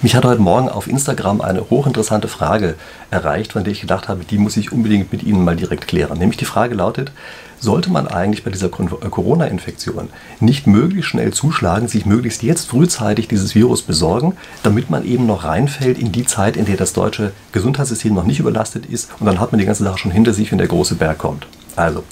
[0.00, 2.76] Mich hat heute Morgen auf Instagram eine hochinteressante Frage
[3.10, 6.18] erreicht, von der ich gedacht habe, die muss ich unbedingt mit Ihnen mal direkt klären.
[6.18, 7.10] Nämlich die Frage lautet,
[7.58, 13.26] sollte man eigentlich bei dieser äh, Corona-Infektion nicht möglichst schnell zuschlagen, sich möglichst jetzt frühzeitig
[13.26, 17.32] dieses Virus besorgen, damit man eben noch reinfällt in die Zeit, in der das deutsche
[17.50, 20.52] Gesundheitssystem noch nicht überlastet ist und dann hat man die ganze Sache schon hinter sich,
[20.52, 21.48] wenn der große Berg kommt.
[21.78, 22.02] Also,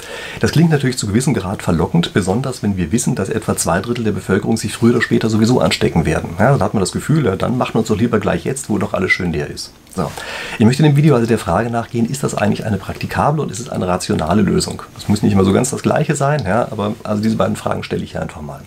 [0.41, 4.05] das klingt natürlich zu gewissem Grad verlockend, besonders wenn wir wissen, dass etwa zwei Drittel
[4.05, 6.31] der Bevölkerung sich früher oder später sowieso anstecken werden.
[6.39, 8.71] Ja, dann hat man das Gefühl, ja, dann machen wir uns doch lieber gleich jetzt,
[8.71, 9.73] wo doch alles schön leer ist.
[9.95, 10.11] So.
[10.59, 13.51] Ich möchte in dem Video also der Frage nachgehen, ist das eigentlich eine praktikable und
[13.51, 14.83] ist es eine rationale Lösung?
[14.95, 17.83] Das muss nicht immer so ganz das Gleiche sein, ja, aber also diese beiden Fragen
[17.83, 18.61] stelle ich hier einfach mal.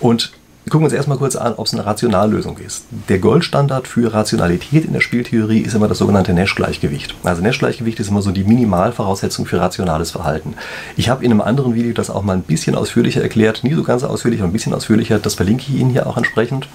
[0.00, 0.32] Und
[0.70, 2.86] gucken wir uns erstmal kurz an, ob es eine Rationallösung ist.
[3.08, 7.14] Der Goldstandard für Rationalität in der Spieltheorie ist immer das sogenannte Nash-Gleichgewicht.
[7.22, 10.54] Also Nash-Gleichgewicht ist immer so die Minimalvoraussetzung für rationales Verhalten.
[10.96, 13.82] Ich habe in einem anderen Video das auch mal ein bisschen ausführlicher erklärt, nie so
[13.82, 15.18] ganz ausführlich, aber ein bisschen ausführlicher.
[15.18, 16.66] Das verlinke ich Ihnen hier auch entsprechend.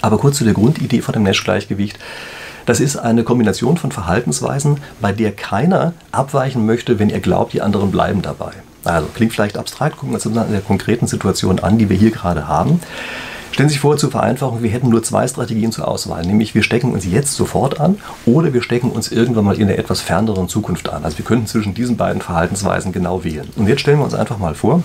[0.00, 1.98] Aber kurz zu der Grundidee von dem Nash-Gleichgewicht.
[2.66, 7.62] Das ist eine Kombination von Verhaltensweisen, bei der keiner abweichen möchte, wenn er glaubt, die
[7.62, 8.52] anderen bleiben dabei.
[8.84, 12.10] Also klingt vielleicht abstrakt, gucken wir uns in der konkreten Situation an, die wir hier
[12.10, 12.80] gerade haben.
[13.52, 16.62] Stellen Sie sich vor, zur Vereinfachung, wir hätten nur zwei Strategien zur Auswahl, nämlich wir
[16.62, 20.48] stecken uns jetzt sofort an oder wir stecken uns irgendwann mal in der etwas ferneren
[20.48, 21.04] Zukunft an.
[21.04, 23.48] Also wir könnten zwischen diesen beiden Verhaltensweisen genau wählen.
[23.56, 24.84] Und jetzt stellen wir uns einfach mal vor,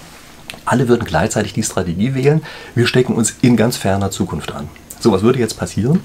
[0.65, 2.41] alle würden gleichzeitig die Strategie wählen,
[2.73, 4.67] wir stecken uns in ganz ferner Zukunft an.
[5.05, 5.99] So, was würde jetzt passieren?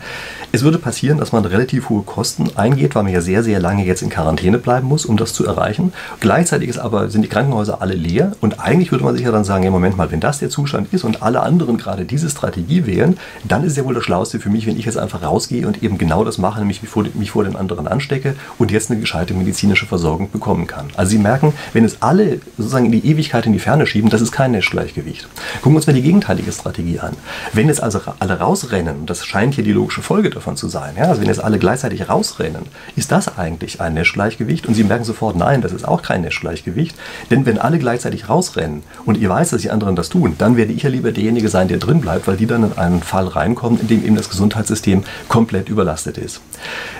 [0.52, 3.86] Es würde passieren, dass man relativ hohe Kosten eingeht, weil man ja sehr, sehr lange
[3.86, 5.94] jetzt in Quarantäne bleiben muss, um das zu erreichen.
[6.20, 9.44] Gleichzeitig ist aber, sind die Krankenhäuser alle leer und eigentlich würde man sich ja dann
[9.44, 12.84] sagen, ja Moment mal, wenn das der Zustand ist und alle anderen gerade diese Strategie
[12.84, 15.82] wählen, dann ist ja wohl das Schlauste für mich, wenn ich jetzt einfach rausgehe und
[15.82, 19.00] eben genau das mache, nämlich mich vor, mich vor den anderen anstecke und jetzt eine
[19.00, 20.88] gescheite medizinische Versorgung bekommen kann.
[20.98, 24.20] Also Sie merken, wenn es alle sozusagen in die Ewigkeit in die Ferne schieben, das
[24.20, 25.26] ist kein Nash-Gleichgewicht.
[25.62, 27.16] Gucken wir uns mal die gegenteilige Strategie an.
[27.54, 30.94] Wenn jetzt also alle rausrennen, und das scheint hier die logische Folge davon zu sein.
[30.96, 31.04] Ja?
[31.04, 32.62] Also wenn jetzt alle gleichzeitig rausrennen,
[32.96, 34.66] ist das eigentlich ein Nash-Gleichgewicht?
[34.66, 36.96] Und Sie merken sofort, nein, das ist auch kein Nash-Gleichgewicht.
[37.30, 40.72] Denn wenn alle gleichzeitig rausrennen und ihr weiß, dass die anderen das tun, dann werde
[40.72, 43.80] ich ja lieber derjenige sein, der drin bleibt, weil die dann in einen Fall reinkommen,
[43.80, 46.40] in dem eben das Gesundheitssystem komplett überlastet ist.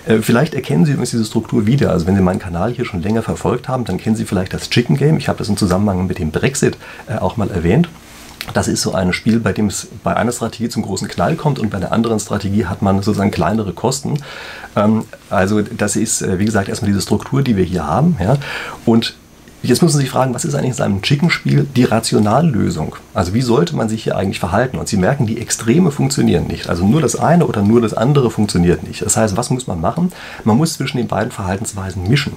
[0.07, 1.91] Äh, vielleicht erkennen Sie übrigens diese Struktur wieder.
[1.91, 4.71] Also wenn Sie meinen Kanal hier schon länger verfolgt haben, dann kennen Sie vielleicht das
[4.71, 5.17] Chicken Game.
[5.17, 6.77] Ich habe das im Zusammenhang mit dem Brexit
[7.09, 7.89] äh, auch mal erwähnt.
[8.53, 11.59] Das ist so ein Spiel, bei dem es bei einer Strategie zum großen Knall kommt
[11.59, 14.19] und bei der anderen Strategie hat man sozusagen kleinere Kosten.
[14.77, 18.17] Ähm, also das ist, äh, wie gesagt, erstmal diese Struktur, die wir hier haben.
[18.85, 19.15] Und
[19.63, 22.97] Jetzt müssen Sie sich fragen, was ist eigentlich in seinem Chicken-Spiel die Rationallösung?
[23.13, 24.79] Also wie sollte man sich hier eigentlich verhalten?
[24.79, 26.71] Und Sie merken, die Extreme funktionieren nicht.
[26.71, 29.03] Also nur das eine oder nur das andere funktioniert nicht.
[29.03, 30.13] Das heißt, was muss man machen?
[30.45, 32.33] Man muss zwischen den beiden Verhaltensweisen mischen.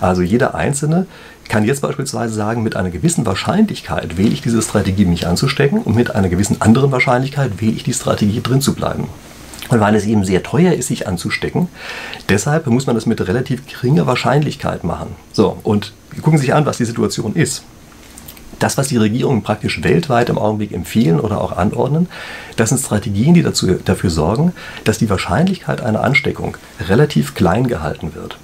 [0.00, 1.06] Also jeder Einzelne
[1.48, 5.96] kann jetzt beispielsweise sagen, mit einer gewissen Wahrscheinlichkeit wähle ich diese Strategie, mich anzustecken und
[5.96, 9.08] mit einer gewissen anderen Wahrscheinlichkeit wähle ich die Strategie, drin zu bleiben.
[9.68, 11.68] Und weil es eben sehr teuer ist, sich anzustecken,
[12.28, 15.08] deshalb muss man das mit relativ geringer Wahrscheinlichkeit machen.
[15.32, 15.92] So, und
[16.22, 17.64] gucken Sie sich an, was die Situation ist.
[18.58, 22.08] Das, was die Regierungen praktisch weltweit im Augenblick empfehlen oder auch anordnen,
[22.56, 24.52] das sind Strategien, die dazu, dafür sorgen,
[24.84, 26.56] dass die Wahrscheinlichkeit einer Ansteckung
[26.88, 28.38] relativ klein gehalten wird.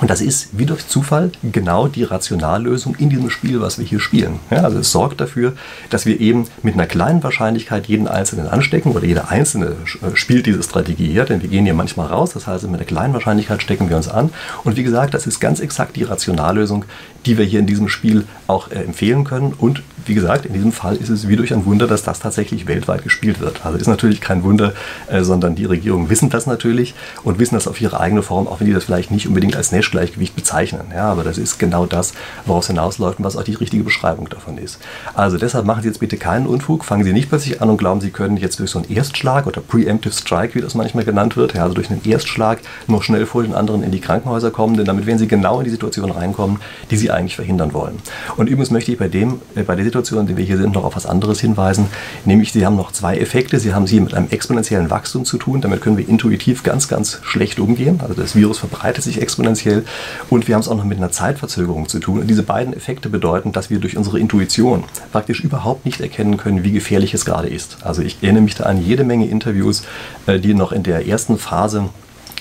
[0.00, 4.00] Und das ist wie durch Zufall genau die Rationallösung in diesem Spiel, was wir hier
[4.00, 4.40] spielen.
[4.50, 5.54] Ja, also es sorgt dafür,
[5.88, 9.68] dass wir eben mit einer kleinen Wahrscheinlichkeit jeden Einzelnen anstecken oder jeder Einzelne
[10.02, 12.84] äh, spielt diese Strategie hier, denn wir gehen hier manchmal raus, das heißt mit einer
[12.84, 14.30] kleinen Wahrscheinlichkeit stecken wir uns an.
[14.64, 16.84] Und wie gesagt, das ist ganz exakt die Rationallösung,
[17.26, 19.52] die wir hier in diesem Spiel auch äh, empfehlen können.
[19.52, 22.66] Und wie gesagt, in diesem Fall ist es wie durch ein Wunder, dass das tatsächlich
[22.66, 23.66] weltweit gespielt wird.
[23.66, 24.72] Also ist natürlich kein Wunder,
[25.08, 26.94] äh, sondern die Regierungen wissen das natürlich
[27.24, 29.72] und wissen das auf ihre eigene Form, auch wenn die das vielleicht nicht unbedingt als
[29.72, 30.86] Nash-Gleichgewicht bezeichnen.
[30.94, 32.12] Ja, aber das ist genau das,
[32.44, 34.78] woraus hinausläuft und was auch die richtige Beschreibung davon ist.
[35.14, 38.00] Also deshalb machen Sie jetzt bitte keinen Unfug, fangen Sie nicht plötzlich an und glauben,
[38.00, 41.54] Sie können jetzt durch so einen Erstschlag oder Preemptive Strike, wie das manchmal genannt wird,
[41.54, 44.86] ja, also durch einen Erstschlag noch schnell vor den anderen in die Krankenhäuser kommen, denn
[44.86, 46.60] damit werden Sie genau in die Situation reinkommen,
[46.90, 47.98] die Sie eigentlich verhindern wollen.
[48.36, 50.74] Und übrigens möchte ich bei, dem, äh, bei der Situation, in der wir hier sind,
[50.74, 51.86] noch auf was anderes hinweisen,
[52.24, 53.58] nämlich Sie haben noch zwei Effekte.
[53.58, 56.88] Sie haben es hier mit einem exponentiellen Wachstum zu tun, damit können wir intuitiv ganz,
[56.88, 58.00] ganz schlecht umgehen.
[58.02, 59.84] Also das Virus verbreitet sich exponentiell
[60.30, 62.20] und wir haben es auch noch mit einer Zeitverzögerung zu tun.
[62.20, 66.64] Und diese beiden Effekte bedeuten, dass wir durch unsere Intuition praktisch überhaupt nicht erkennen können,
[66.64, 67.78] wie gefährlich es gerade ist.
[67.82, 69.82] Also ich erinnere mich da an jede Menge Interviews,
[70.26, 71.88] äh, die noch in der ersten Phase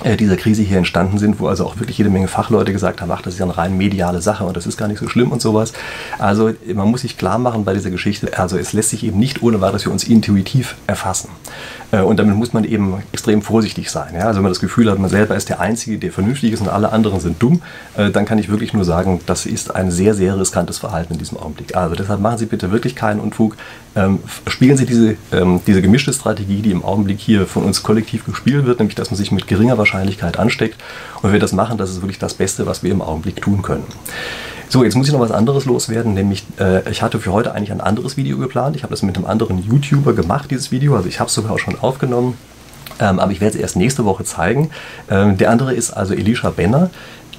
[0.03, 3.21] dieser Krise hier entstanden sind, wo also auch wirklich jede Menge Fachleute gesagt haben, ach,
[3.21, 5.41] das ist ja eine rein mediale Sache und das ist gar nicht so schlimm und
[5.41, 5.71] sowas.
[6.19, 9.41] Also man muss sich klar machen bei dieser Geschichte, also es lässt sich eben nicht
[9.41, 11.29] ohne weiteres für uns intuitiv erfassen.
[11.91, 14.15] Äh, und damit muss man eben extrem vorsichtig sein.
[14.15, 16.69] Also wenn man das Gefühl hat, man selber ist der Einzige, der vernünftig ist und
[16.69, 17.61] alle anderen sind dumm,
[17.95, 21.19] äh, dann kann ich wirklich nur sagen, das ist ein sehr, sehr riskantes Verhalten in
[21.19, 21.75] diesem Augenblick.
[21.75, 23.55] Also deshalb machen Sie bitte wirklich keinen Unfug.
[23.95, 28.25] Ähm, spielen Sie diese, ähm, diese gemischte Strategie, die im Augenblick hier von uns kollektiv
[28.25, 30.81] gespielt wird, nämlich dass man sich mit geringer Wahrscheinlichkeit ansteckt.
[31.17, 33.61] Und wenn wir das machen, das ist wirklich das Beste, was wir im Augenblick tun
[33.61, 33.85] können.
[34.67, 37.71] So, jetzt muss ich noch was anderes loswerden, nämlich äh, ich hatte für heute eigentlich
[37.71, 38.75] ein anderes Video geplant.
[38.75, 40.95] Ich habe das mit einem anderen YouTuber gemacht, dieses Video.
[40.95, 42.35] Also ich habe es sogar auch schon aufgenommen.
[42.99, 44.71] Ähm, aber ich werde es erst nächste Woche zeigen.
[45.09, 46.89] Ähm, der andere ist also Elisha Benner.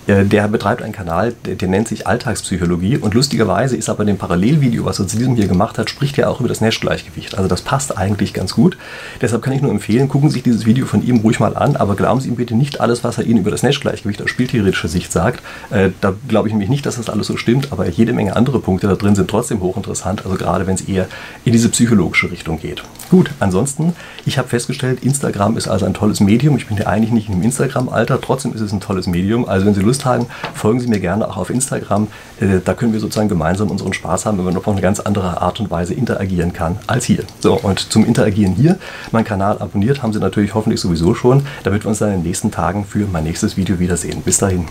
[0.07, 4.09] Äh, der betreibt einen Kanal, der, der, nennt sich Alltagspsychologie und lustigerweise ist aber in
[4.09, 7.37] dem Parallelvideo, was er zu diesem hier gemacht hat, spricht er auch über das Nash-Gleichgewicht.
[7.37, 8.77] Also das passt eigentlich ganz gut.
[9.21, 11.77] Deshalb kann ich nur empfehlen, gucken Sie sich dieses Video von ihm ruhig mal an,
[11.77, 14.89] aber glauben Sie ihm bitte nicht alles, was er Ihnen über das Nash-Gleichgewicht aus spieltheoretischer
[14.89, 15.43] Sicht sagt.
[15.71, 18.61] Äh, da glaube ich nämlich nicht, dass das alles so stimmt, aber jede Menge andere
[18.61, 21.09] Punkte da drin sind trotzdem hochinteressant, also gerade wenn es eher
[21.45, 22.83] in diese psychologische Richtung geht.
[23.11, 23.95] Gut, ansonsten,
[24.25, 26.57] ich habe festgestellt, Instagram ist also ein tolles Medium.
[26.57, 29.49] Ich bin ja eigentlich nicht im Instagram-Alter, trotzdem ist es ein tolles Medium.
[29.49, 32.09] Also wenn Sie Lust haben, folgen Sie mir gerne auch auf Instagram.
[32.41, 35.41] Äh, da können wir sozusagen gemeinsam unseren Spaß haben, wenn man auf eine ganz andere
[35.41, 37.25] Art und Weise interagieren kann als hier.
[37.41, 38.79] So, und zum Interagieren hier,
[39.13, 42.25] mein Kanal abonniert haben Sie natürlich hoffentlich sowieso schon, damit wir uns dann in den
[42.25, 44.23] nächsten Tagen für mein nächstes Video wiedersehen.
[44.23, 44.67] Bis dahin.